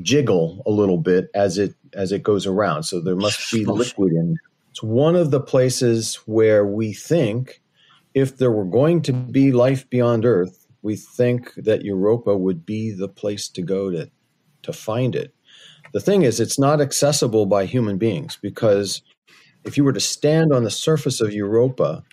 jiggle 0.00 0.62
a 0.64 0.70
little 0.70 0.98
bit 0.98 1.28
as 1.34 1.58
it 1.58 1.74
as 1.94 2.12
it 2.12 2.22
goes 2.22 2.46
around. 2.46 2.84
So 2.84 3.00
there 3.00 3.16
must 3.16 3.52
be 3.52 3.64
liquid 3.64 4.12
in. 4.12 4.36
It's 4.70 4.82
one 4.82 5.16
of 5.16 5.30
the 5.30 5.40
places 5.40 6.16
where 6.26 6.64
we 6.64 6.92
think 6.92 7.62
if 8.14 8.36
there 8.36 8.52
were 8.52 8.64
going 8.64 9.02
to 9.02 9.12
be 9.12 9.52
life 9.52 9.88
beyond 9.90 10.24
Earth, 10.24 10.66
we 10.82 10.96
think 10.96 11.52
that 11.54 11.84
Europa 11.84 12.36
would 12.36 12.64
be 12.64 12.92
the 12.92 13.08
place 13.08 13.48
to 13.50 13.62
go 13.62 13.90
to 13.90 14.10
to 14.68 14.72
find 14.72 15.16
it. 15.16 15.34
The 15.94 16.00
thing 16.00 16.22
is, 16.22 16.38
it's 16.38 16.58
not 16.58 16.80
accessible 16.80 17.46
by 17.46 17.64
human 17.64 17.96
beings 17.96 18.38
because 18.40 19.00
if 19.64 19.76
you 19.76 19.84
were 19.84 19.94
to 19.94 20.00
stand 20.00 20.52
on 20.52 20.64
the 20.64 20.70
surface 20.70 21.20
of 21.22 21.32
Europa, 21.32 22.04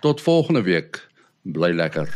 Tot 0.00 0.20
volgende 0.20 0.62
week. 0.62 1.08
Bly 1.42 1.72
lekker. 1.72 2.14